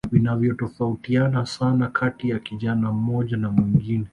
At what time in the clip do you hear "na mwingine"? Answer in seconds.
3.37-4.05